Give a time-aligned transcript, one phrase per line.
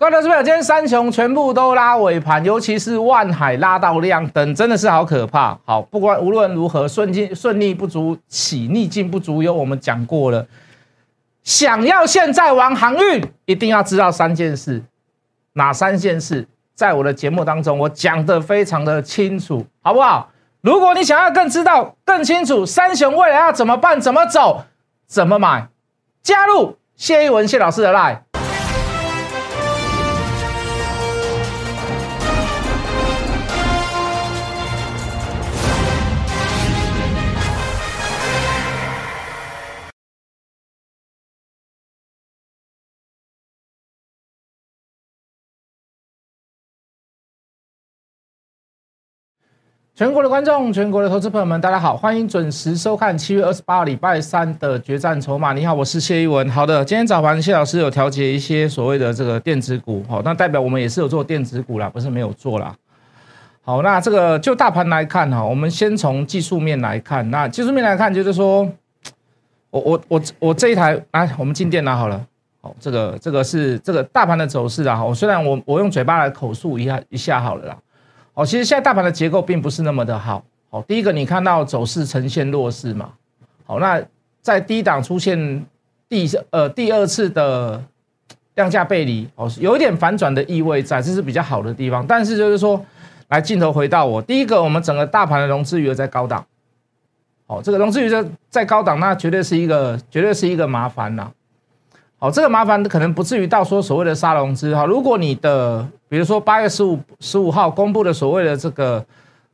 [0.00, 5.58] 各位投资朋友，今天三雄全部都拉尾盘，尤其是万海拉到亮灯，真的是好可怕。
[5.64, 9.52] 好，不管无论如何，顺境顺利不足起，逆境不足忧。
[9.52, 10.46] 我们讲过了，
[11.42, 14.84] 想要现在玩航运，一定要知道三件事。
[15.54, 16.46] 哪三件事？
[16.76, 20.30] 在我的节目当中，我讲的非常的清楚，好不好？
[20.60, 24.62] 如果你想要更知道、更清楚三雄未来要怎么办、怎么走、
[25.08, 25.66] 怎么买，
[26.22, 28.20] 加入谢一文谢老师的 line。
[49.98, 55.52] 全国的观众，全国的投资朋友们，大家好，欢迎准时收看七月二十八礼拜三的决战筹码。
[55.52, 56.48] 你好，我是谢一文。
[56.48, 62.72] 好的，今天早盘谢老师有调节一些所谓的这个电子股，好，那代表我们也是有做电子股啦，不是没有做啦。
[63.62, 67.28] 好，那这个就大盘来看哈，我们先从技术面来看。
[67.32, 68.70] 那技术面来看，就是说，
[69.70, 72.24] 我我我我这一台来，我们进电脑好了。
[72.60, 75.04] 好，这个这个是这个大盘的走势啊。
[75.04, 77.76] 我虽然我我用嘴巴来口述一下一下好了啦。
[78.38, 80.44] 哦，其实现在大盘的结构并不是那么的好。
[80.70, 83.10] 好，第一个你看到走势呈现弱势嘛？
[83.66, 84.00] 好，那
[84.40, 85.66] 在低档出现
[86.08, 87.82] 第呃第二次的
[88.54, 92.06] 量价背离，哦，有一点反转的意味在，这是比较好的地方。
[92.06, 92.80] 但是就是说，
[93.26, 96.46] 来镜头回到我，第一个我们整个大盘的融资余额在高档，
[97.48, 101.28] 哦，这个融资余额在高档，那绝对是一个绝对是一个麻烦呐。
[102.20, 104.84] 好，这个麻烦可能不至于到说所谓的杀融资哈。
[104.84, 109.04] 如果你的，比如说八月十五十五号公布的所谓的这个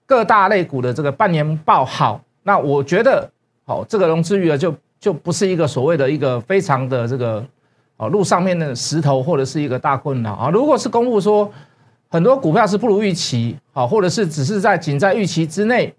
[0.06, 3.30] 各大类股的这个半年报好，那我觉得
[3.66, 7.44] 好，这个融资余额就就不是一个所谓的一个非常的这个
[7.98, 10.48] 哦路上面的石头或者是一个大困扰啊。
[10.48, 11.52] 如果是公布说
[12.08, 15.92] 很多股票是不如预期，好，或者是只是在仅在预期之内，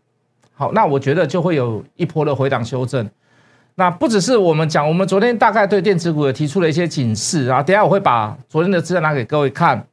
[0.56, 3.08] 好，那我觉得就会有一波的回档修正。
[3.78, 7.62] 那不只是我们讲，我们昨天大概对电子股也提出了一些警示啊。
[7.62, 9.86] 等下我会把昨天的资料拿给各位看。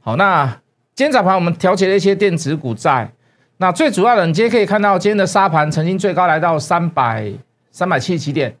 [0.00, 0.46] 好，那
[0.94, 3.10] 今天早盘我们调节了一些电子股在。
[3.58, 7.30] 那最主要的，你今天可以看到今天的沙盘曾经最高来到三百
[7.70, 8.54] 三百七十七点，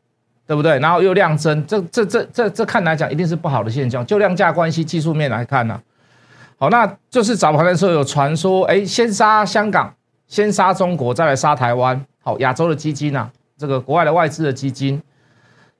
[0.46, 0.78] 对不对？
[0.78, 4.04] 然后又量增，这这这这这看来讲一定是不好的现象。
[4.04, 5.80] 就量价关系技术面来看呢，
[6.58, 9.94] 好，那就是早盘的时候有传说，哎，先杀香港，
[10.26, 12.04] 先杀中国，再来杀台湾。
[12.22, 13.30] 好，亚洲的基金啊。
[13.58, 15.00] 这个国外的外资的基金，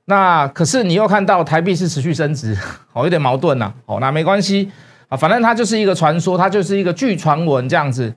[0.06, 2.56] 那可是你又看到台币是持续升值，
[2.92, 3.72] 好 有点矛盾呐。
[3.84, 4.70] 好，那没关系
[5.09, 8.15] 啊，反正它就是一个传说，它就是一个据传闻这样子。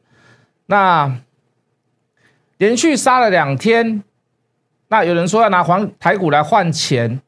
[0.67, 1.11] 那
[2.57, 4.03] 连续杀了两天，
[4.87, 7.19] 那有人说要拿黄台股来换钱，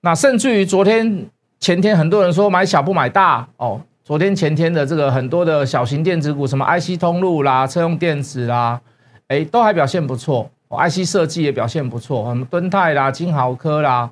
[0.00, 1.26] 那甚至于昨天
[1.60, 3.80] 前天很多人说买小不买大哦。
[4.04, 8.80] 昨天前天的这个很多的小型电子股，什么 IC 通路啦、车用电子啦，
[9.28, 10.50] 哎，都还表现不错。
[10.78, 14.10] IC 设计也表现不错，什么敦泰啦、金豪科啦，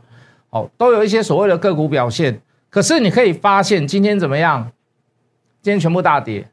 [0.50, 2.40] 哦，都有一些所谓的个股表现。
[2.68, 4.70] 可是你可以发现今天怎么样？
[5.62, 6.46] 今天全部大跌。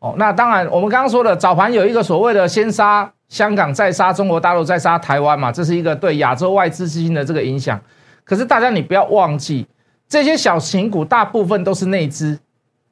[0.00, 7.78] 哦，那当然，我们刚刚说的早盘有一个所谓的先杀香港，再杀中国大陆，再杀台湾嘛，这是一个对亚洲外资资金的这个影响。
[8.24, 9.66] 可是大家你不要忘记，
[10.08, 12.38] 这些小型股大部分都是内资，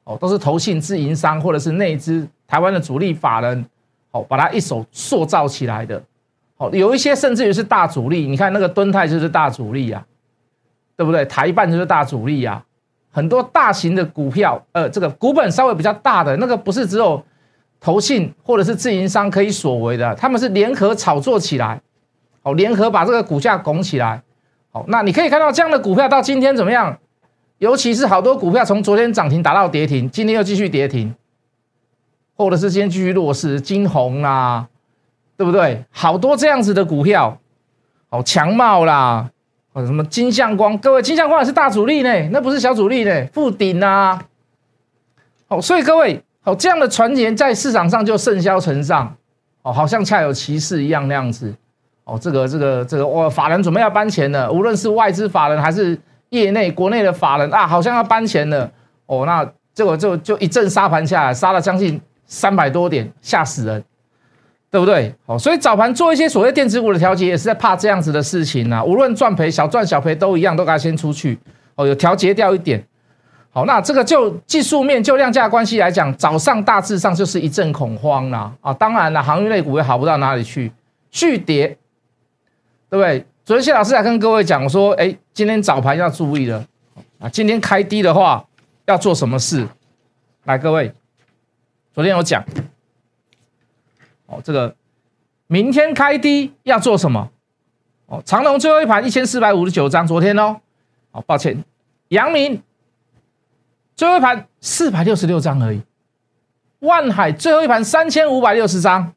[0.03, 3.65] 哦，都是投信自营商或者是内资台湾的主力法人，
[4.11, 6.01] 哦，把它一手塑造起来的。
[6.59, 10.05] 哦，有一些甚至于是大主力，你看那个敦泰就是大主力呀，
[10.95, 11.25] 对不对？
[11.25, 12.61] 台办就是大主力呀，
[13.11, 17.23] 很多大型的股票，呃，这个股本稍微比较大的那个，不是只有
[17.79, 21.81] 投信或者是自营商可以所为的，他们是联合炒作起来，
[22.43, 24.21] 哦，联合把这个股价拱起来，
[24.71, 26.99] 好，那你可以看到这样的股票到今天怎么样？
[27.59, 31.13] 尤其是好多股票从昨天涨停打到跌停，今天又继续跌停，
[32.35, 34.67] 或者是今天继续弱势，金红啦。
[35.39, 35.85] 对不对？
[35.89, 37.39] 好多这样子的股票，
[38.09, 39.29] 好强茂啦，
[39.71, 44.21] 哦什么金相光，各位金相光也是大主力呢，那不是小主力呢，富鼎啊，
[45.47, 49.15] 哦，所以各位，哦这样的传言在市场上就盛嚣尘上，
[49.61, 51.55] 哦，好像恰有其事一样那样子，
[52.03, 55.97] 哦，这个这个这个，哦，法人准备要搬钱了，无论是外资法人还是
[56.31, 58.69] 业内国内的法人啊，好像要搬钱了，
[59.05, 63.81] 哦，那结果就就一阵杀盘下来，杀了将近三百多点，吓死人。
[64.71, 65.13] 对不对？
[65.25, 68.83] 好，所以早盘做一些所谓电子股的调节，也是在怕这样子的事情啊。
[68.83, 71.37] 无论赚赔、小赚小赔都一样，都给它先出去。
[71.75, 72.83] 哦，有调节掉一点。
[73.51, 78.53] 好，那这个就技术面、就量价关系来讲，早上大致上就是一阵恐慌啦。
[78.61, 80.71] 啊，当然了，航运类股也好不到哪里去，
[81.09, 81.67] 续跌，
[82.89, 83.25] 对不对？
[83.43, 86.63] 昨天谢老师还跟各位讲说，哎，今天早盘要注意了。
[87.17, 88.45] 啊，今天开低的话
[88.85, 89.67] 要做什么事？
[90.43, 90.93] 来，各位，
[91.95, 92.43] 昨天有讲，
[94.29, 94.75] 哦，这个
[95.47, 97.29] 明天开低要做什么？
[98.05, 100.57] 哦，长隆最后一盘一千四百五十九张，昨天哦，
[101.11, 101.63] 哦，抱歉，
[102.09, 102.61] 阳明
[103.95, 105.81] 最后一盘四百六十六张而已，
[106.79, 109.13] 万海最后一盘三千五百六十张。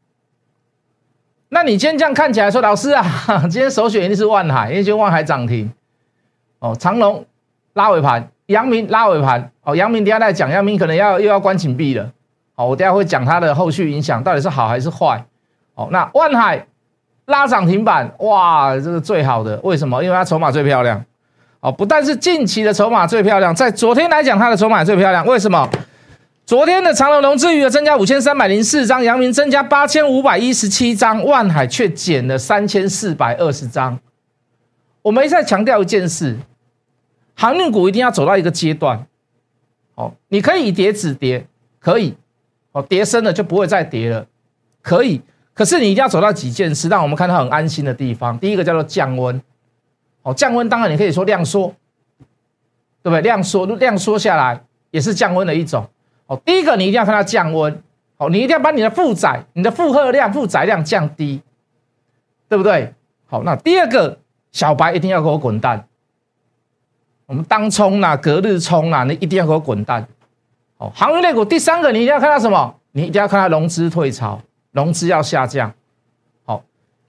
[1.50, 3.04] 那你今天这样看起来说，老师啊，
[3.50, 5.70] 今天首选一定是万海，因为今天万海涨停。
[6.58, 7.26] 哦，长隆
[7.74, 9.52] 拉尾盘，阳明拉尾盘。
[9.62, 12.10] 哦，阳明等下再讲，阳明可能要又要关紧闭了。
[12.54, 15.24] 好，我等下会讲它的后续影响到底是好还是坏。
[15.74, 16.66] 哦，那万海
[17.26, 20.02] 拉涨停板，哇，这个最好的，为什么？
[20.02, 21.04] 因为它筹码最漂亮。
[21.60, 25.24] 哦，不但是近期的筹码最漂亮，在昨天来讲，它的筹码最漂亮。
[25.26, 25.68] 为什么？
[26.44, 33.96] 昨天的长隆融资余额增加五千三百零四张，阳明增加八千五百一十七张，万海却减了三千四百二十张。
[35.02, 36.36] 我们一再强调一件事：
[37.36, 39.06] 航运股一定要走到一个阶段，
[39.94, 41.46] 哦，你可以以跌止跌，
[41.78, 42.16] 可以，
[42.72, 44.26] 哦，跌深了就不会再跌了，
[44.80, 45.20] 可以。
[45.54, 48.38] 可是你一定要走到几件事，让我们看到很安心的地方。
[48.38, 49.40] 第一个叫做降温，
[50.22, 51.68] 哦，降温当然你可以说量缩，
[53.02, 53.20] 对不对？
[53.20, 55.86] 量缩，量缩下来也是降温的一种。
[56.26, 57.82] 哦第一个，你一定要看它降温，
[58.16, 61.42] 好，你一定要把你的负载、你的负荷量、负载量降低，
[62.48, 62.94] 对不对？
[63.26, 64.18] 好，那第二个，
[64.50, 65.86] 小白一定要给我滚蛋。
[67.26, 70.06] 我们当冲啦，隔日冲啦，你一定要给我滚蛋。
[70.82, 72.74] 好，航运类股第三个，你一定要看到什么？
[72.90, 74.40] 你一定要看它融资退潮，
[74.72, 75.72] 融资要下降。
[76.44, 76.60] 好，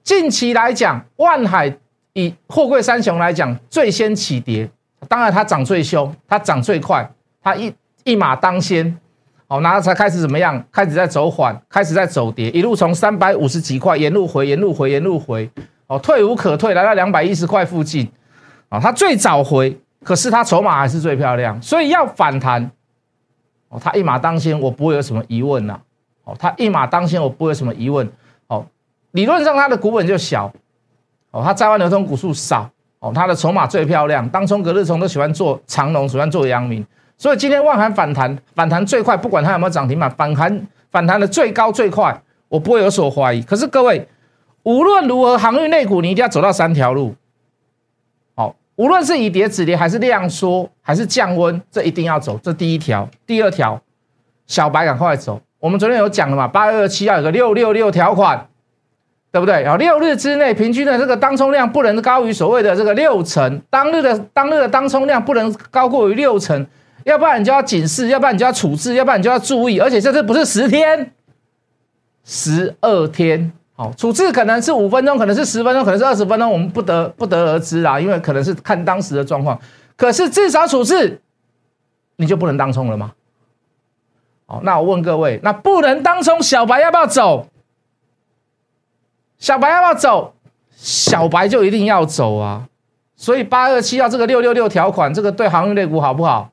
[0.03, 1.75] 近期来讲，万海
[2.13, 4.69] 以货柜三雄来讲，最先起跌，
[5.07, 7.09] 当然它涨最凶，它涨最快，
[7.41, 7.73] 它一
[8.03, 8.95] 一马当先。
[9.47, 10.63] 好，然后才开始怎么样？
[10.71, 15.49] 开始在走缓，开始在走跌，一路从三百五十几块沿路回，沿路回，沿路回，
[15.87, 18.07] 哦，退无可退，来到两百一十块附近，
[18.69, 22.69] 啊，它最早回，可是它筹码还是最漂亮，所以要反弹，
[23.73, 25.79] 哦，他一马当先，我不会有什么疑问呐，
[26.25, 28.07] 哦，他一马当先，我不会有什么疑问，
[28.45, 28.63] 哦，
[29.13, 30.53] 理论上他的股本就小，
[31.31, 36.85] 哦，他在外流通股数少，哦，他的筹码最漂亮，当冲隔日冲都喜欢做长龙，喜欢做阳明。
[37.17, 43.41] 所以今天万海反弹，反弹最快，不管它有没有涨停板，反弹反弹的最高最快，我不会有所怀疑。
[43.41, 44.07] 可是各位，
[44.61, 47.15] 无论如何，航运内股你一定要走到三条路。
[48.75, 52.39] 无论是以跌止跌，还是量缩，还是降温，这一定要走。
[52.41, 53.79] 这第一条，第二条，
[54.47, 55.39] 小白赶快走。
[55.59, 58.47] 我们昨天有讲了嘛，八二二七要有个六六六条款，
[59.31, 59.63] 对不对？
[59.63, 66.65] 啊，六日之内平均的这个当冲量不能高于所谓的这个六成，当日的当日的当冲量不能高过于六成。
[67.05, 71.11] 要不然你就要警示，要不然你就要处置，要不然你就要注意，而且这次不是十天，
[72.23, 79.59] 十二天，好，处置可能是五分钟，可能是十分钟，可能是二十分钟，我们不得不得而知啊，因为可能是看当时的状况。
[79.95, 81.21] 可是至少处置，
[82.17, 83.13] 你就不能当冲了吗？
[84.45, 87.47] 好，那我问各位，那不能当冲，小白要不要走？
[89.39, 90.35] 小白要不要走？
[90.75, 92.67] 小白就一定要走啊！
[93.15, 96.51] 所以八二七要这个六六六条款，这个对航运类股好不好？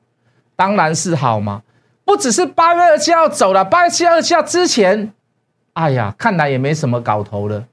[0.55, 1.63] 当然是好嘛，
[2.05, 5.11] 不只是八月二七号走了，八月七、二七号之前，
[5.73, 7.65] 哎呀，看来也没什么搞头了，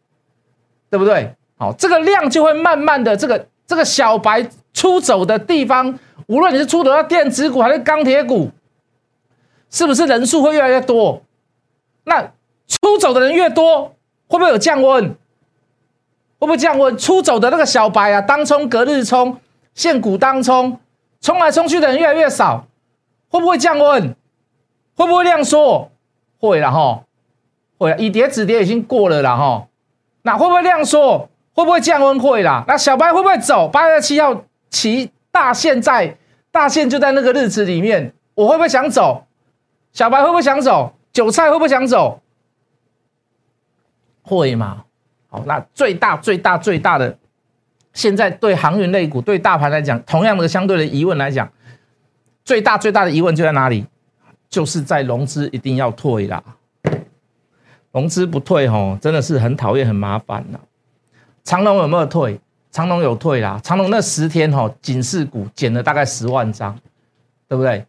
[0.89, 1.35] 对不对？
[1.57, 8.51] 好，这个量就会慢慢的，这个这个小白出走的地方，无论你是出走到电子股还是钢铁股，
[9.71, 11.23] 是不是人数会越来越多？
[12.05, 12.23] 那
[12.69, 13.95] 出走的人越多，
[14.29, 15.09] 会不会有降温？
[16.39, 16.97] 会不会降温？
[16.97, 19.39] 出走的那个小白啊，当冲、隔日冲、
[19.75, 20.79] 现股当冲，
[21.21, 22.67] 冲来冲去的人越来越少。
[23.31, 24.15] 会不会降温？
[24.95, 25.91] 会不会量缩？
[26.39, 27.03] 会了哈，
[27.79, 29.67] 会以跌止跌已经过了了哈。
[30.23, 31.31] 那会不会量缩？
[31.55, 32.21] 会不会降温？
[32.21, 32.65] 会啦。
[32.69, 33.67] 那小白会不会走？
[33.67, 36.17] 八月七号骑大线在
[36.51, 39.25] 大线就在那个日子里面，我会不会想走？
[39.93, 40.93] 小白会不会想走？
[41.13, 42.21] 韭菜会不会想走？
[44.23, 44.85] 会嘛？
[45.29, 47.17] 好，那最大最大最大的，
[47.93, 51.51] 现在对航运类股对大盘来讲，同样的相对的疑问来讲。
[52.45, 53.87] 最大最大的疑问就在哪里？
[54.49, 56.43] 就是在融资一定要退啦，
[57.99, 60.61] 融资不退吼，真的是很讨厌、很麻烦啦。
[61.43, 62.39] 长隆有没有退？
[62.71, 63.61] 长隆有退啦。
[63.65, 66.79] 长隆那十天吼，警示股减了大概十万张，
[67.49, 67.85] 对不对？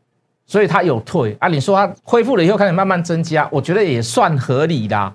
[0.47, 1.47] 所以它有退啊。
[1.47, 5.13] 你说它恢复了以后开始慢慢增加，我觉得也算合理啦。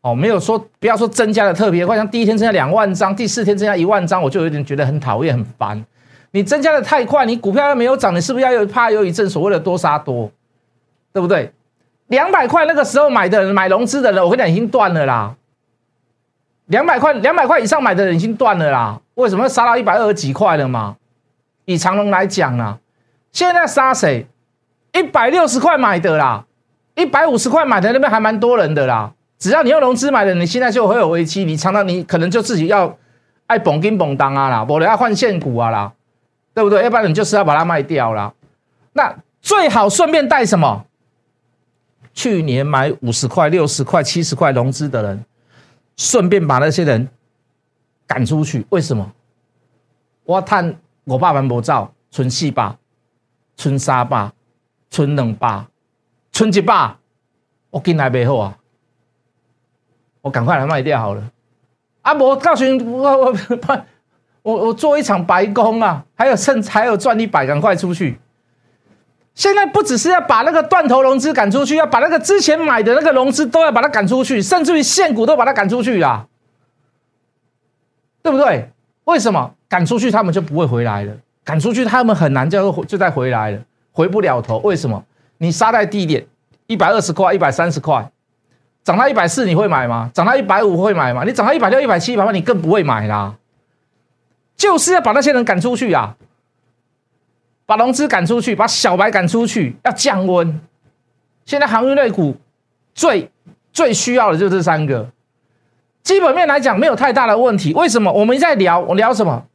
[0.00, 5.84] 哦，没有说不要说增加的特别快，像第一天增加两万张，第四天增加一万张，我就有点觉得很讨厌、很烦。
[6.30, 10.30] 你增加的太快，你股票又没有涨，你是不是要有怕有一阵所谓的多杀多，
[11.12, 11.52] 对不对？
[12.10, 15.34] 两百块那个时候买的人买融资的人，我跟你讲已经断了啦。
[16.66, 19.00] 两百块两百块以上买的人已经断了啦。
[19.14, 20.96] 为什么杀到一百二十几块了嘛？
[21.66, 22.78] 以长龙来讲啊，
[23.32, 24.26] 现在杀谁？
[24.92, 26.44] 一百六十块买的啦，
[26.96, 29.12] 一百五十块买的那边还蛮多人的啦。
[29.38, 32.98] 只要你用融资买的，你现在就会有危机，你常常你可能就自己要
[33.46, 35.92] 爱蹦金蹦当啊啦，我要换现股啊啦，
[36.54, 36.82] 对不对？
[36.82, 38.32] 要不然你就是要把它卖掉啦。
[38.94, 40.84] 那最好顺便带什么？
[42.12, 45.24] 去年买五十块、六十块、七十块融资的人，
[45.96, 47.08] 顺便把那些人
[48.06, 48.66] 赶出去。
[48.70, 49.12] 为什么？
[50.24, 52.76] 我探我爸万无照，存四百，
[53.56, 54.30] 存三百，
[54.90, 55.64] 存两百，
[56.32, 56.96] 存一百，
[57.70, 58.56] 我进来袂好啊！
[60.20, 61.30] 我赶快来卖掉好了。
[62.02, 63.34] 啊，我告诉你，我我
[64.42, 66.04] 我我做一场白工啊！
[66.14, 68.18] 还有剩还有赚一百，赶快出去。
[69.34, 76.26] 现在不只是要把那个断头融资赶出去，要把那个之前买的那个融资都要把它赶出去，甚至于现股都把它赶出去啊，
[78.22, 78.70] 对不对？
[79.04, 81.12] 为什么赶出去他们就不会回来了？
[81.42, 83.58] 赶出去他们很难就就再回来了，
[83.92, 84.58] 回不了头。
[84.58, 85.02] 为什么？
[85.38, 86.26] 你杀在低点，
[86.66, 88.10] 一百二十块、一百三十块，
[88.84, 90.10] 涨到一百四，你会买吗？
[90.12, 91.24] 涨到一百五会买吗？
[91.24, 93.34] 你涨到一百六、一百七、一百八，你更不会买啦。
[94.56, 96.14] 就是要把那些人赶出去啊！
[97.70, 100.60] 把融资赶出去，把小白赶出去，要降温。
[101.44, 102.34] 现在航运类股
[102.92, 103.30] 最
[103.72, 105.08] 最需要的就是这三个。
[106.02, 107.72] 基本面来讲没有太大的问题。
[107.74, 108.10] 为什么？
[108.10, 109.46] 我们在聊，我聊什么？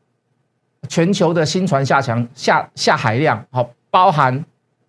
[0.87, 4.45] 全球的新船下强下下海量，好，包含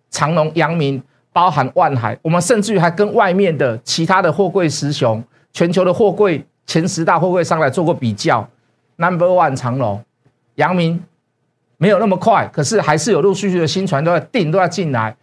[0.09, 1.03] 长隆、阳明，
[1.33, 2.17] 包含万海。
[2.21, 8.47] 我们甚至于还跟外面的其他的货柜十雄，全球的货柜前十大货柜商来做过比较。
[8.95, 10.01] Number one 长隆、
[10.55, 11.03] 阳明。
[11.77, 15.15] 没有那么快，可是还是有陆陆续续的新船都在订，都要进来，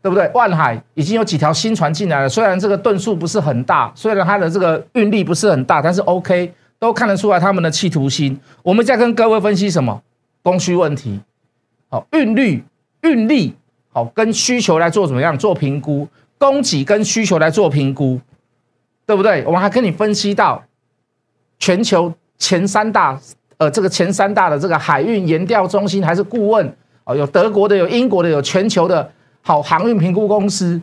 [0.00, 0.30] 对不对？
[0.34, 8.40] 万海已经有几条新船进来了，虽然这个吨数不是很大，虽然它的这个运力不是很大，但是 OK，都看得出来他们的企图心。
[8.62, 10.02] 我们在跟各位分析什么
[10.42, 11.20] 供需问题，
[11.90, 12.64] 好，运率、
[13.02, 13.54] 运力，
[13.92, 18.18] 好，跟需求来做怎么样做评估，供给跟需求来做评估，
[19.04, 19.44] 对不对？
[19.44, 20.64] 我们还跟你分析到
[21.58, 23.20] 全球前三大。
[23.58, 29.10] 呃，这个前三大的这个海运研调中心还是顾问哦，有德国的，有英国的，有全球的
[29.42, 30.80] 好航运评估公司，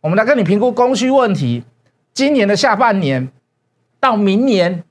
[0.00, 1.62] 我们来跟你评估供需问题。
[2.12, 3.28] 今年的下半年
[4.00, 4.84] 到明年，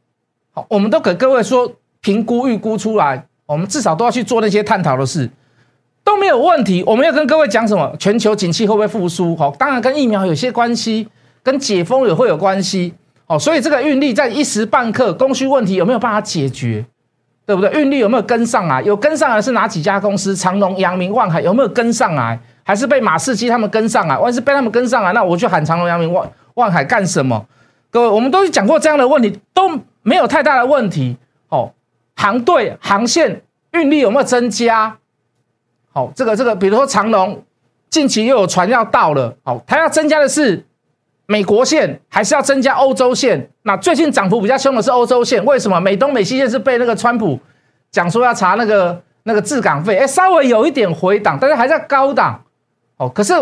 [0.52, 1.72] 好，我们都给各位说
[2.02, 5.30] 评估预估出来，我们至少都要去做那些探讨的事，
[6.04, 6.84] 都没有问题。
[6.86, 7.96] 我们要跟各位讲什么？
[7.98, 9.36] 全球景气会不会复苏？
[9.36, 11.08] 好，当然跟疫苗有些关系，
[11.42, 12.94] 跟解封也会有关系。
[13.28, 16.86] 哦，所以这个运力在一时半刻供需问题有没有办法解决？
[17.46, 17.72] 对不对？
[17.72, 18.82] 运力有没有跟上来？
[18.82, 20.36] 有跟上来是哪几家公司？
[20.36, 22.40] 长隆、阳明、万海有没有跟上来？
[22.64, 24.18] 还是被马士基他们跟上来？
[24.18, 27.46] 万一是被他们跟上来，那我去喊长隆、阳明、万万海干什么？
[27.92, 29.70] 各位，我们都讲过这样的问题，都
[30.02, 31.18] 没有太大的问题。
[31.50, 31.72] 哦，
[32.16, 34.98] 航队、航线运力有没有增加？
[35.92, 37.44] 好，这个这个，比如说长隆
[37.90, 40.66] 近期又有船要到了，好，它要增加的是。
[41.26, 45.80] 美国线还是要增加欧洲线，那最近涨幅比较凶的是欧洲线，为什么？
[45.80, 47.40] 美东美西线是被那个川普
[47.92, 52.44] 讲说要查那个那个滞港费，哎，稍微有一点回档，但是还在高档，
[52.98, 53.34] 哦，可是，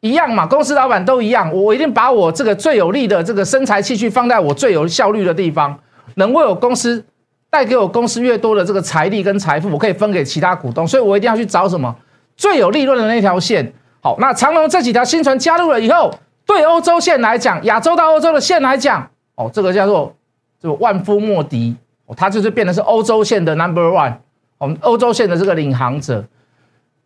[0.00, 5.78] 一样嘛，公司老板都一样，我一定把我这个最有利的这个生财器去放在我最有效率的地方，
[6.16, 7.02] 能为我公司
[7.48, 11.96] 带给我公司越多的这个财力跟财富，我可以分给其他股东，所以我一定要去找什么
[12.36, 13.72] 最有利润的那条线。
[14.02, 16.12] 好，那长隆这几条新船加入了以后。
[16.52, 20.12] 对欧洲线来讲，亚洲到欧洲的线来讲，哦，这个叫做
[20.60, 21.76] 就万夫莫敌，
[22.06, 24.16] 哦，它就是变得是欧洲线的 number one，
[24.58, 26.24] 我们欧洲线的这个领航者。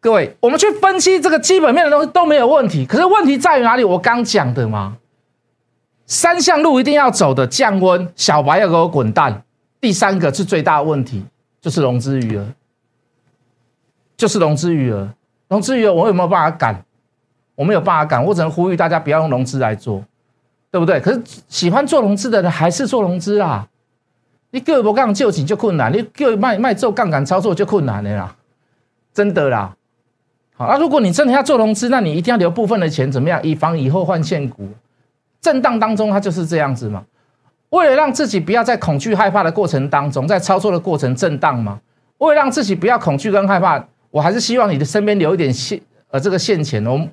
[0.00, 3.84] 各位，我们去分析这个基本面的东西都没有问题，可是问题在于哪里？
[3.84, 4.96] 我刚讲的嘛，
[6.06, 9.42] 三项路一定要走的，降温，小白要给我滚蛋。
[9.78, 11.22] 第三个是最大的问题，
[11.60, 12.46] 就是融资余额，
[14.16, 15.10] 就是融资余额，
[15.48, 16.82] 融资余额我有没有办法赶？
[17.54, 20.02] 我没有办法赶，我只能呼吁大家不要用融资来做，
[20.70, 21.00] 对不对？
[21.00, 23.68] 可是喜欢做融资的人还是做融资啦。
[24.50, 28.36] 你个不杠救急就困难，你个卖卖做杠杆操作就困难的啦，
[29.12, 29.74] 真的啦。
[30.56, 33.42] 好，那如果你真的要做融资，那你一定要留部分的钱，怎么样？
[33.42, 34.68] 以防以后换现股，
[35.40, 37.04] 震荡当中它就是这样子嘛。
[37.70, 41.80] 为了让自己不要在恐惧害怕的过程当中，在操作的过程震荡嘛。
[42.18, 45.80] 为了让自己不要恐惧跟害怕，我还是希望你的身边留一点现
[46.10, 47.08] 呃这个现钱哦。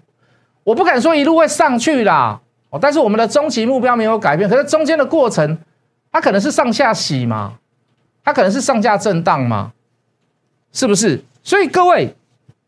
[0.63, 2.39] 我不敢说一路会上去啦，
[2.69, 4.49] 哦，但是我们的终极目标没有改变。
[4.49, 5.57] 可是中间的过程，
[6.11, 7.53] 它可能是上下洗嘛，
[8.23, 9.73] 它可能是上下震荡嘛，
[10.71, 11.23] 是不是？
[11.43, 12.15] 所以各位，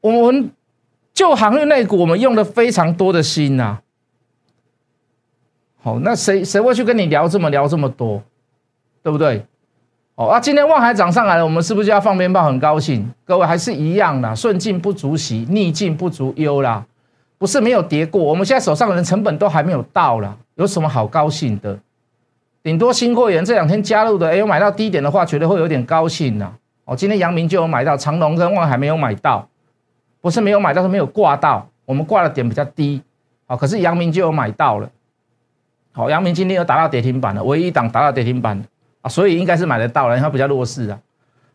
[0.01, 0.51] 我们
[1.13, 3.79] 就航运内股，我们用了非常多的心呐。
[5.81, 8.23] 好，那谁谁会去跟你聊这么聊这么多，
[9.03, 9.45] 对不对？
[10.15, 12.45] 哦，啊，今天望海涨上来了，我们是不是就要放鞭炮？
[12.45, 16.85] 很高兴，各位还是一样的，顺境不足喜，逆境不足忧啦。
[17.37, 21.77] 不是没有跌过，我们现在手上的人成本都还没有到了，有什么好高兴的？
[22.61, 26.53] 顶多新会员这两天加入的，哎，有买到低点的话，绝对会有点高兴呐。
[26.85, 29.47] 哦，今天阳明就有买到，长隆跟望海没有买到，
[30.21, 33.01] 不是没有买到，是没有挂到，我们挂的点比较低。
[33.45, 34.89] 好，可是阳明就有买到了。
[35.91, 38.63] 好，阳明今天又达到跌停板了，唯一档达到跌停板。
[39.01, 40.97] 啊，所以应该是买得到了，因为它比较弱势啊，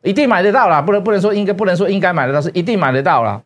[0.02, 3.40] 一定买得到啦，不能不能说应该不能说应该买得到，是一定买得到啦。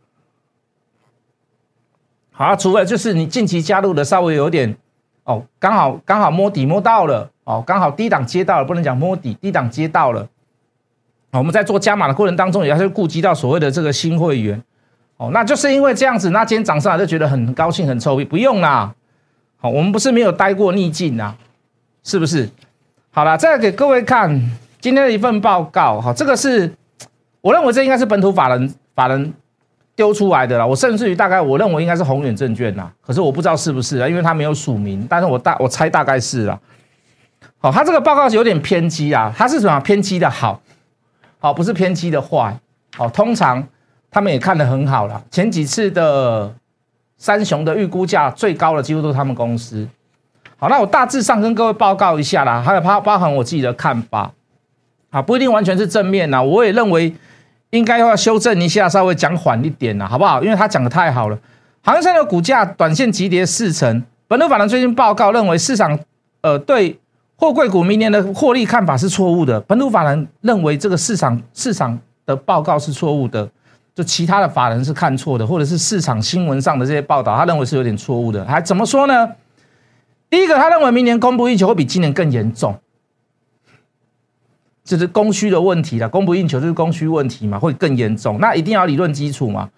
[2.33, 4.75] 好，除了就是你近期加入的稍微有点
[5.25, 10.27] 哦，刚好刚好摸底摸到了哦，刚好低档接到了，不能讲摸底，低档接到了。
[11.31, 14.63] 我们在做加码的过程当中，也还是顾及到所谓的这个新会员
[15.17, 18.95] 哦，那就是因为这样子，那今天涨上来就觉得很高兴很臭屁，不用啦。
[19.59, 21.37] 好，我们不是没有待过逆境啊，
[22.03, 22.49] 是不是？
[23.13, 24.29] 好了，再给各位看
[24.81, 26.01] 今天的一份报告。
[26.01, 26.73] 哈，这个是
[27.41, 29.33] 我认为这应该是本土法人法人
[29.95, 30.67] 丢出来的啦。
[30.67, 35.07] 我甚至于大概我认为应该是宏远证券啦，可是我不知道是不是啊，因为他没有署名。
[35.09, 36.59] 但是我大我猜大概是啦。
[37.59, 40.61] 好，他这个报告是有点偏激啊，他是什么偏激的好？
[41.39, 42.57] 好，不是偏激的坏。
[42.97, 43.67] 好，通常
[44.11, 45.23] 他们也看得很好了。
[45.31, 46.53] 前几次的
[47.17, 49.87] 三雄的预估价最高的几乎都是他们公司。
[50.57, 54.33] 好，那我大致上跟各位报告一下啦，还有包包含我自己的看法，
[55.11, 57.15] 啊，不一定完全是正面呐，我也认为
[57.73, 60.43] 应该要修正一下，稍微讲缓一点了，好不好？
[60.43, 61.39] 因为他讲的太好了，
[61.83, 65.99] 航生的股价短线急跌四成，本土法人最近报告认为市场
[66.43, 66.99] 呃对
[67.37, 73.49] 货柜股明年的获利看法是错误的，本土法人认为这个市场市场的报告是错误的，
[73.95, 79.31] 就其他的法人是看错的，或者是市场新闻上的这些报道，他认为是有点错误的，还怎么说呢？
[80.29, 82.79] 第一个，他认为明年供不应求会比今年更严重，
[84.85, 86.09] 这是供需的问题了。
[86.09, 88.39] 供不应求就是供需问题嘛，会更严重。
[88.41, 89.69] 那一定要理论基础嘛。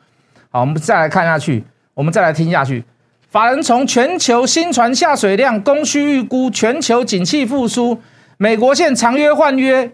[0.50, 2.84] 好，我们再来看下去，我们再来听下去。
[3.28, 8.00] 法人从全球新船下水量、供需预估、全球景气复苏、
[8.36, 9.92] 美国线长约换约、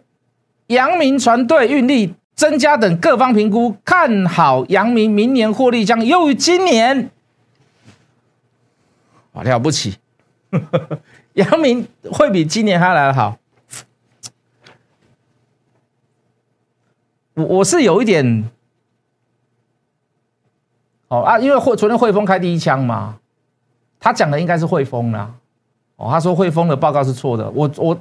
[0.67, 7.11] 阳明船队运力增加等各方评估，看好阳明明年获利将优于今年。
[9.33, 9.97] 哇，了不起！
[11.35, 13.39] 阳明会比今年还来的好，
[17.35, 18.51] 我我是有一点，
[21.09, 23.19] 哦啊，因为汇昨天汇丰开第一枪嘛，
[23.99, 25.33] 他讲的应该是汇丰啦，
[25.97, 27.99] 哦，他说汇丰的报告是错的，我我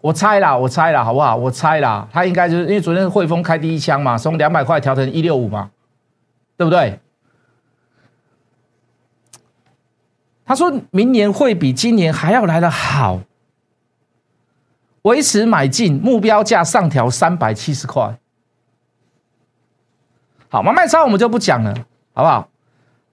[0.00, 1.36] 我猜啦，我猜啦，好不好？
[1.36, 5.70] 我猜啦，他应该就是因为昨天汇丰开第一枪嘛，从两百块调成一六五嘛，
[6.56, 6.98] 对不对？
[10.44, 13.20] 他说明年会比今年还要来的好，
[15.02, 18.18] 维持买进目标价上调三百七十块。
[20.48, 21.74] 好，买卖超我们就不讲了，
[22.12, 22.48] 好不好？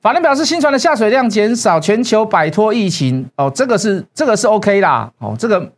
[0.02, 5.72] 法人表示新船的下水量减少，全球摆脱疫情哦，这个是这个是 OK 啦，哦，这个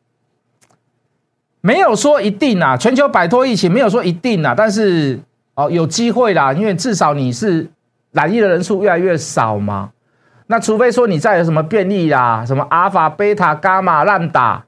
[1.62, 5.19] 没有说一定啊，全球摆脱疫情没有说一定啊，但是
[5.56, 7.69] 哦有机会啦，因为至少你是
[8.12, 9.91] 染疫的人数越来越少嘛。
[10.48, 14.65] 那除非说你再有什么变异啦，什么阿尔法、贝塔、伽马、烂打，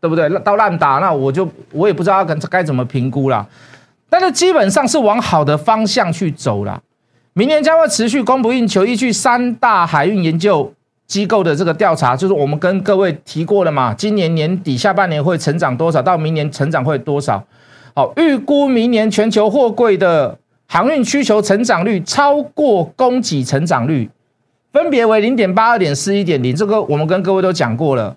[0.00, 0.28] 对不对？
[0.40, 3.46] 到烂打，那我就我也不知道该该怎么评估啦。
[4.08, 6.82] 但是基本上是往好的方向去走了。
[7.32, 10.72] 明年将会持续供不应求，依据三大海运研究
[11.06, 13.94] 机构的这个调查，就是我们跟各位提过了嘛。
[13.94, 16.02] 今年年底下半年会成长多少？
[16.02, 17.44] 到明年成长会多少？
[17.94, 20.36] 好，预估明年全球货柜的
[20.66, 24.10] 航运需求成长率超过供给成长率。
[24.72, 28.16] 分别为零点八、二点四、一点零，这个我们跟各位都讲过了。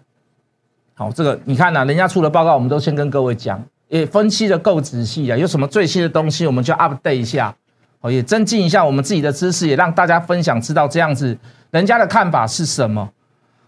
[0.95, 5.36] 好，这个你看呐，人家出的报告，我们都先跟各位讲，也分析的够仔细啊。
[5.36, 7.56] 有什么最新的东西，我们就 update 一下，
[8.01, 11.38] 哦，也增进一下我们自己的知识，也让大家分享，知道这样子
[11.71, 13.10] 人家的看法是什么。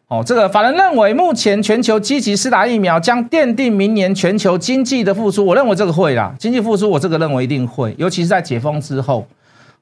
[0.07, 5.45] 哦，这个法人认为，目前全球积极施打疫苗，将奠定明年全球经济的复苏。
[5.45, 9.27] 我认为这个会啦，经济复苏，我这个认为一定会，尤其是在解封之后。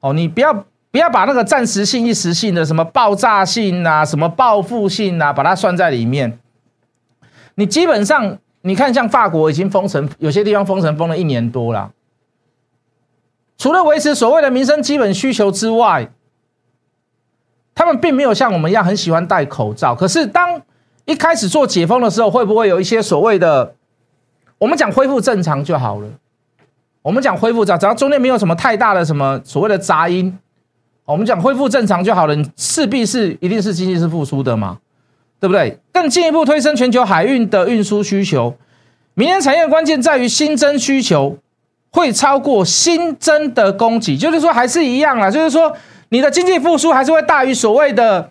[0.00, 0.64] 哦，你不要。
[0.90, 6.38] 不要把那个暂时性、一时性的什么爆炸性啊、什么报复性啊，把它算在里面。
[7.56, 11.92] 你基本上，你看像法国已经封城，有些地方封城封了一年多了。
[13.56, 16.10] 除了维持所谓的民生基本需求之外，
[17.74, 19.94] 他们并没有像我们一样很喜欢戴口罩。
[19.94, 20.60] 可是当
[21.04, 23.74] 一开始做解封的时候，会不会有一些所谓的，
[24.58, 26.08] 我们讲恢复正常就好了？
[27.02, 30.38] 我们讲恢复正，只要中间没有什么太大的什么所谓的杂音。
[31.04, 34.78] 我们讲恢复正常就好了，势必是一定是经济是复苏的嘛，
[35.44, 35.78] 对不对？
[35.92, 38.54] 更进一步推升全球海运的运输需求，
[39.12, 41.36] 明年产业的关键在于新增需求
[41.90, 45.76] 会超过新增的供给，就是说还是一样啦，就是说
[46.08, 48.30] 你的经济复苏还是会大于所谓的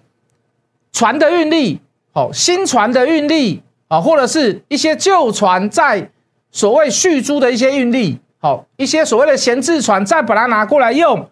[0.92, 1.80] 船的运力，
[2.12, 6.10] 好，新船的运力啊，或者是一些旧船在
[6.52, 11.30] 所谓续租的一些运力，好，一些所谓的闲置船再把它拿过来用，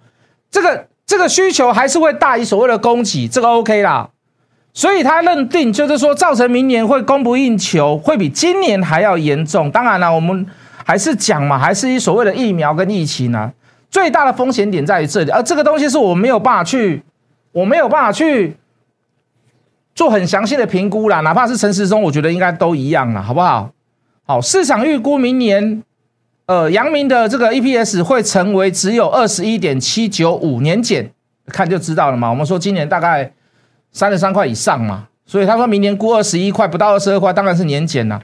[0.52, 4.11] 这个这个需求还是会大于所谓的供给，这个 OK 啦。
[4.74, 9.70] 所以他认定就是说，造成明年会供不应求，会比今年还要严重。
[9.70, 10.48] 当然了，我们
[10.86, 13.52] 还是讲嘛，还是以所谓的疫苗跟疫情呢，
[13.90, 15.30] 最大的风险点在于这里。
[15.30, 17.04] 而这个东西是我没有办法去，
[17.52, 18.56] 我没有办法去
[19.94, 21.20] 做很详细的评估啦。
[21.20, 23.70] 哪怕是陈时中，我觉得应该都一样了，好不好？
[24.26, 25.84] 好，市场预估明年，
[26.46, 31.12] 呃，阳明的这个 EPS 会成为只有二十一点七九五年减，
[31.48, 32.30] 看就知道了嘛。
[32.30, 33.34] 我们说今年大概。
[33.92, 38.24] 三十三块以上嘛，所以他说明年估二十一块，不到二十二块，当然是年减了。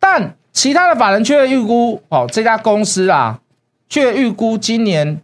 [0.00, 3.40] 但其他的法人却预估，哦，这家公司啊，
[3.88, 5.20] 却预估今年、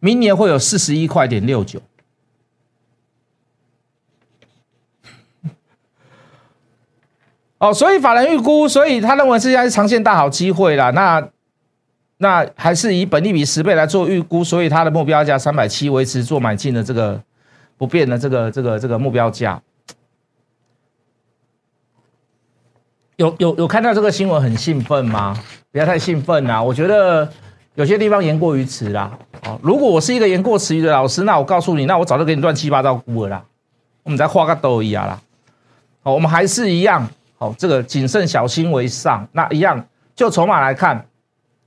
[0.00, 1.80] 明年会有四十一块点六九。
[7.58, 10.90] 哦，所以法人预估，所以他认为这家是长线大好机会啦。
[10.90, 11.26] 那
[12.18, 17.22] 那还是以本利比十倍来做预估，所以他的目标价三百七维持做买进的这个。
[17.78, 19.60] 不变的这个这个这个目标价，
[23.16, 25.38] 有有有看到这个新闻很兴奋吗？
[25.70, 26.62] 不要太兴奋啊！
[26.62, 27.30] 我觉得
[27.74, 29.18] 有些地方言过于此啦。
[29.46, 33.44] 哦，如果我是一个言过词语的老师，那我告诉你，那我早就给你乱七八糟估了啦。
[34.04, 35.20] 我们再画个兜一样啦。
[36.02, 39.28] 好，我们还是一样，好，这个谨慎小心为上。
[39.32, 41.06] 那一样，就筹码来看，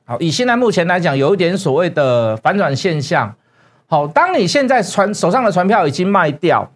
[0.05, 3.35] 好，以现在目前来讲，有一点所谓的反转现象。
[3.91, 6.69] 好，当你现在船手上的船票已经卖掉，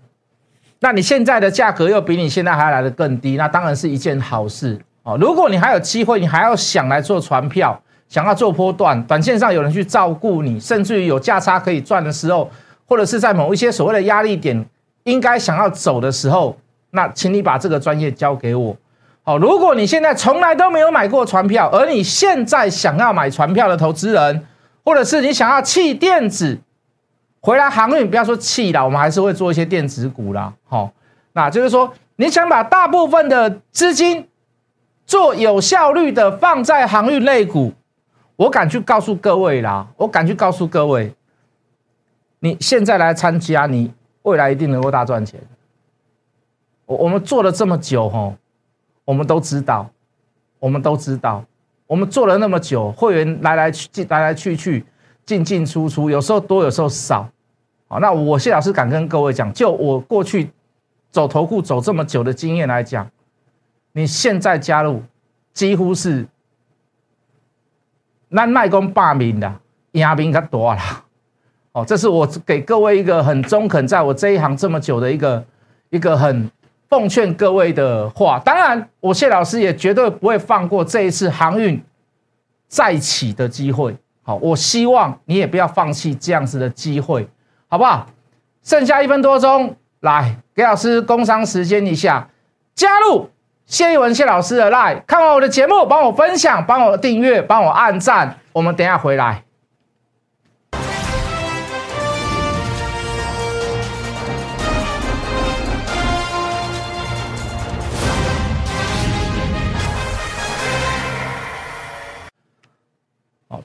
[0.80, 5.16] 那你现在的价格又比你现在还来的更低，那当然是一件好事哦。
[5.22, 12.50] 如果你还有机会，你还要想来做船票，想要做波段，短线上有人去照顾你，甚至于有价差可以赚的时候，
[12.88, 14.66] 或者是在某一些所谓的压力点
[15.04, 16.58] 应该想要走的时候，
[16.90, 18.76] 那请你把这个专业交给我。
[19.22, 24.44] 好，如果你现在从来都没有买过船票，而你现在想要买船票的投资人，
[24.84, 26.58] 或者是你想要弃电子。
[27.46, 30.54] 回来航运不要说气了，我们还是会做一些电子股啦。
[30.64, 30.90] 好，
[31.34, 34.26] 那就是说你想把大部分的资金
[35.06, 37.74] 做有效率的放在航运类股，
[38.38, 41.14] 我敢去告诉各位啦，我敢去告诉各位，
[42.40, 45.38] 你现在来参加，你未来一定能够大赚钱。
[46.86, 48.36] 我我们做了这么久，吼，
[49.04, 49.90] 我们都知道，
[50.60, 51.44] 我们都知道，
[51.88, 54.86] 我们做了那么久，会员来来去来来去去，
[55.26, 57.30] 进进出出，有时候多，有时候少。
[58.00, 60.50] 那我谢老师敢跟各位讲，就我过去
[61.12, 63.10] 走投顾走这么久的经验来讲，
[63.92, 65.02] 你现在加入，
[65.54, 66.26] 几乎是
[68.30, 69.54] 那卖公罢名的，
[69.92, 70.82] 压兵可多了。
[71.74, 75.44] 哦，这是我给各位一个很中肯，在我这一行这么久的一个
[75.90, 76.50] 一个很
[76.88, 78.40] 奉劝各位的话。
[78.40, 81.84] 当然，我谢老师也绝对不会放过这一次航运
[82.68, 83.96] 再起的机会。
[84.22, 87.28] 好，我希望你也不要放弃这样子的机会。
[87.74, 88.06] 好不好？
[88.62, 92.30] 剩下一分多钟，来给老师工商时间一下，
[92.76, 93.32] 加入
[93.66, 98.38] 谢一文谢老师的 line，看完我的节目，帮我分享，帮我订阅，帮我按赞。
[98.52, 99.44] 我们等下回来。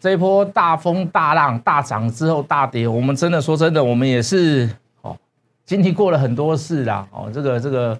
[0.01, 4.69] 这一波大风大浪大涨之后大跌，我们真的说真的，我们也是
[5.03, 5.17] 哦，
[5.65, 7.07] 经历过了很多事啦。
[7.11, 7.99] 哦，这个这个，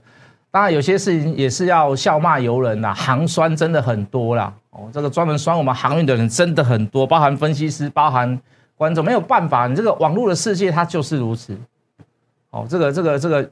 [0.51, 2.95] 当然有些事情也是要笑骂由人啦。
[2.95, 4.53] 行酸真的很多啦。
[4.71, 8.39] 哦，这个专门酸我们航运的人真的很多，包含分析师，包含
[8.77, 11.57] 观众，没有办法，你这个网络的世界它就是如此。
[12.51, 13.51] 哦，这个这个这个。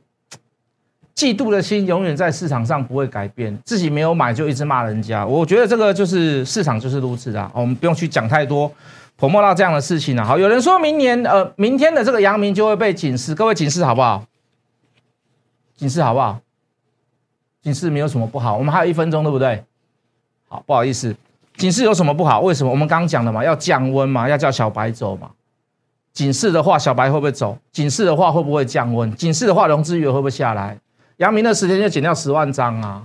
[1.17, 5.25] 嫉妒的心永远在市场上不会改变，自己没有买就一直骂人家。
[5.25, 8.71] 我觉得这个就是市场就是如此啊，我们不用去讲太多，
[9.17, 10.23] 泼墨到这样的事情了。
[10.23, 14.27] 好，有人说明年呃明天的这个阳明就会被警示，各位警示好不好？
[15.75, 16.39] 警示好不好？
[17.63, 19.65] 警示没有什么不好，我们还有一分钟，对不对？
[20.49, 21.17] 好，不好意思，
[21.57, 22.43] 警示有什么不好？
[22.43, 22.71] 为什么？
[22.71, 25.31] 我们刚刚讲的嘛，要降温嘛，要叫小白走嘛。
[26.13, 27.57] 警示的话，小白会不会走？
[27.73, 29.11] 警示的话，会不会降温？
[29.17, 30.79] 警示的话，融资余额会不会下来？
[31.17, 33.03] 阳明的十天就减掉十万张啊，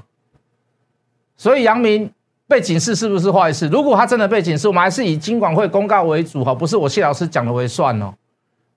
[1.37, 2.11] 所以阳明
[2.47, 3.67] 被警示是不是坏事？
[3.67, 8.13] 如果他真的被警示，我们还是以金管会公告为主哈，不是我谢老师讲的为算哦。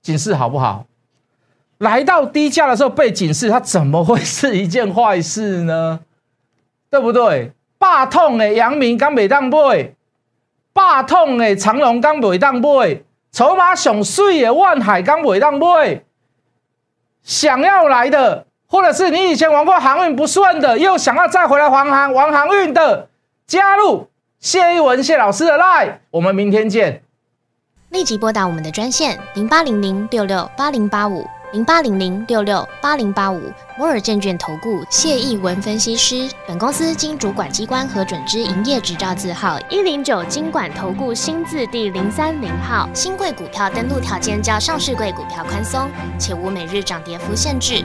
[0.02, 0.86] 警示好不好？
[1.78, 6.00] 来到低价的时候被警示，它怎么会是一件坏事呢？
[6.88, 7.52] 对不对？
[7.76, 9.92] 霸痛的阳明刚袂当买，
[10.72, 16.04] 霸痛的长隆刚袂当买，筹码上水的万海刚袂当买。
[17.24, 23.08] 想要来的，或者是你以前玩过航运不顺的，又想要再回来玩航玩航运的，
[23.46, 24.08] 加入
[24.40, 27.02] 谢一文谢老师的 line，我们明天见。
[27.90, 33.40] 立即拨打我们的专线零八零零六六八零八五零八零零六六八零八五
[33.78, 36.28] 摩尔证券投顾谢义文分析师。
[36.48, 42.88] 本公司经主管机关核准之营业执照字号一零九金管投顾新字第零三零号。
[42.92, 47.84] 新贵股票登录条件较上市贵股票宽松，且无每日涨跌幅限制。